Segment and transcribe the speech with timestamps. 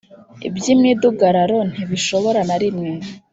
[0.55, 2.89] By imidugararo ntibishobora na rimwe